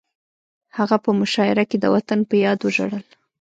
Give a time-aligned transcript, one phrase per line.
[0.77, 3.05] هغه په مشاعره کې د وطن په یاد وژړل